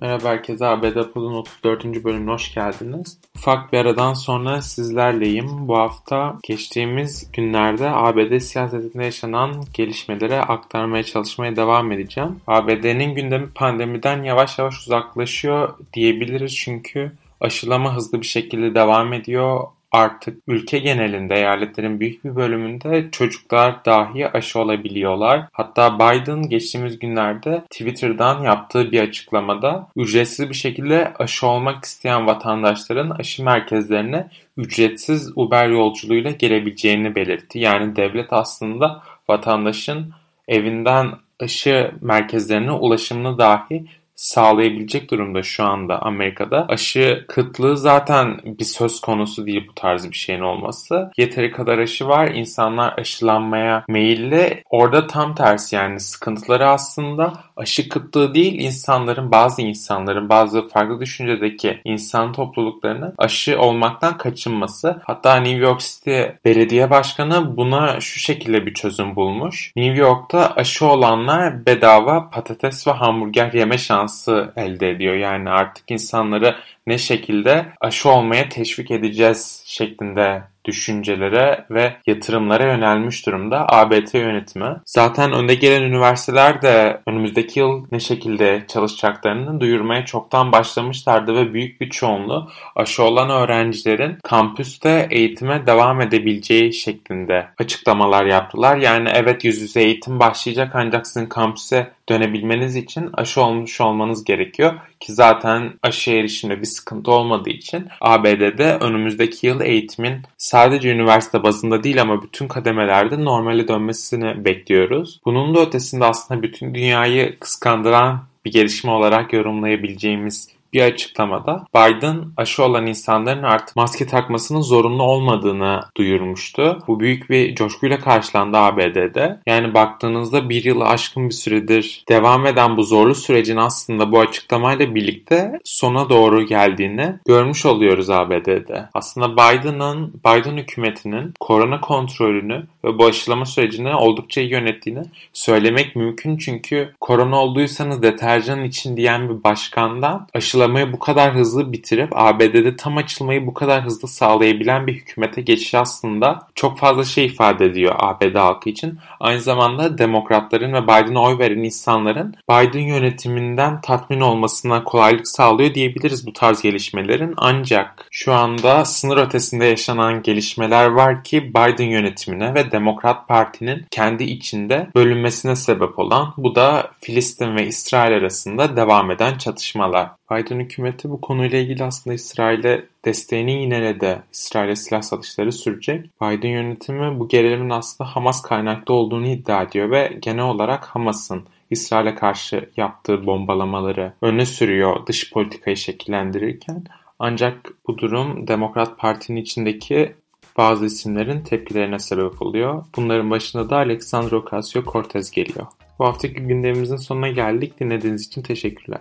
[0.00, 2.04] Merhaba herkese ABD Pod'un 34.
[2.04, 3.18] bölümüne hoş geldiniz.
[3.36, 5.68] Ufak bir aradan sonra sizlerleyim.
[5.68, 12.40] Bu hafta geçtiğimiz günlerde ABD siyasetinde yaşanan gelişmeleri aktarmaya çalışmaya devam edeceğim.
[12.46, 19.60] ABD'nin gündemi pandemiden yavaş yavaş uzaklaşıyor diyebiliriz çünkü aşılama hızlı bir şekilde devam ediyor
[19.92, 25.44] artık ülke genelinde eyaletlerin büyük bir bölümünde çocuklar dahi aşı olabiliyorlar.
[25.52, 33.10] Hatta Biden geçtiğimiz günlerde Twitter'dan yaptığı bir açıklamada ücretsiz bir şekilde aşı olmak isteyen vatandaşların
[33.10, 37.58] aşı merkezlerine ücretsiz Uber yolculuğuyla gelebileceğini belirtti.
[37.58, 40.12] Yani devlet aslında vatandaşın
[40.48, 43.86] evinden aşı merkezlerine ulaşımını dahi
[44.20, 46.66] sağlayabilecek durumda şu anda Amerika'da.
[46.68, 51.10] Aşı kıtlığı zaten bir söz konusu değil bu tarz bir şeyin olması.
[51.16, 52.28] Yeteri kadar aşı var.
[52.28, 54.62] İnsanlar aşılanmaya meyilli.
[54.70, 61.80] Orada tam tersi yani sıkıntıları aslında aşı kıtlığı değil insanların bazı insanların bazı farklı düşüncedeki
[61.84, 65.00] insan topluluklarının aşı olmaktan kaçınması.
[65.04, 69.72] Hatta New York City belediye başkanı buna şu şekilde bir çözüm bulmuş.
[69.76, 75.14] New York'ta aşı olanlar bedava patates ve hamburger yeme şansı şansı elde ediyor.
[75.14, 83.66] Yani artık insanları ne şekilde aşı olmaya teşvik edeceğiz şeklinde düşüncelere ve yatırımlara yönelmiş durumda
[83.68, 84.76] ABT yönetimi.
[84.86, 91.80] Zaten önde gelen üniversiteler de önümüzdeki yıl ne şekilde çalışacaklarını duyurmaya çoktan başlamışlardı ve büyük
[91.80, 98.76] bir çoğunluğu aşı olan öğrencilerin kampüste eğitime devam edebileceği şeklinde açıklamalar yaptılar.
[98.76, 104.72] Yani evet yüz yüze eğitim başlayacak ancak sizin kampüse dönebilmeniz için aşı olmuş olmanız gerekiyor
[105.00, 111.84] ki zaten aşı erişimde bir sıkıntı olmadığı için ABD'de önümüzdeki yıl eğitimin sadece üniversite bazında
[111.84, 115.20] değil ama bütün kademelerde normale dönmesini bekliyoruz.
[115.24, 122.64] Bunun da ötesinde aslında bütün dünyayı kıskandıran bir gelişme olarak yorumlayabileceğimiz bir açıklamada Biden aşı
[122.64, 126.78] olan insanların artık maske takmasının zorunlu olmadığını duyurmuştu.
[126.88, 129.40] Bu büyük bir coşkuyla karşılandı ABD'de.
[129.46, 134.94] Yani baktığınızda bir yılı aşkın bir süredir devam eden bu zorlu sürecin aslında bu açıklamayla
[134.94, 138.88] birlikte sona doğru geldiğini görmüş oluyoruz ABD'de.
[138.94, 145.02] Aslında Biden'ın, Biden hükümetinin korona kontrolünü ve bu aşılama sürecini oldukça iyi yönettiğini
[145.32, 151.72] söylemek mümkün çünkü korona olduysanız deterjan için diyen bir başkandan aşılama aşılamayı bu kadar hızlı
[151.72, 157.26] bitirip ABD'de tam açılmayı bu kadar hızlı sağlayabilen bir hükümete geçiş aslında çok fazla şey
[157.26, 158.98] ifade ediyor ABD halkı için.
[159.20, 166.26] Aynı zamanda demokratların ve Biden'a oy veren insanların Biden yönetiminden tatmin olmasına kolaylık sağlıyor diyebiliriz
[166.26, 167.34] bu tarz gelişmelerin.
[167.36, 174.24] Ancak şu anda sınır ötesinde yaşanan gelişmeler var ki Biden yönetimine ve Demokrat Parti'nin kendi
[174.24, 180.19] içinde bölünmesine sebep olan bu da Filistin ve İsrail arasında devam eden çatışmalar.
[180.30, 184.22] Biden hükümeti bu konuyla ilgili aslında İsrail'e desteğini yineledi.
[184.32, 186.20] İsrail'e silah satışları sürecek.
[186.22, 192.14] Biden yönetimi bu gerilimin aslında Hamas kaynaklı olduğunu iddia ediyor ve genel olarak Hamas'ın İsrail'e
[192.14, 196.84] karşı yaptığı bombalamaları öne sürüyor dış politikayı şekillendirirken.
[197.18, 200.14] Ancak bu durum Demokrat Parti'nin içindeki
[200.58, 202.84] bazı isimlerin tepkilerine sebep oluyor.
[202.96, 205.66] Bunların başında da Alexandro Ocasio-Cortez geliyor.
[205.98, 207.80] Bu haftaki gündemimizin sonuna geldik.
[207.80, 209.00] Dinlediğiniz için teşekkürler.